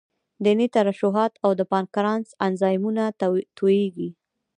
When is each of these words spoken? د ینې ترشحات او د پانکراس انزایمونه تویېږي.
د 0.43 0.45
ینې 0.53 0.67
ترشحات 0.75 1.33
او 1.45 1.51
د 1.59 1.61
پانکراس 1.71 2.27
انزایمونه 2.47 3.03
تویېږي. 3.57 4.09